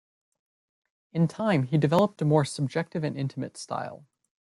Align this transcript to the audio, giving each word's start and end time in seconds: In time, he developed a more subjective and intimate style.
In 1.13 1.27
time, 1.27 1.61
he 1.61 1.77
developed 1.77 2.23
a 2.23 2.25
more 2.25 2.43
subjective 2.43 3.03
and 3.03 3.15
intimate 3.15 3.55
style. 3.55 4.07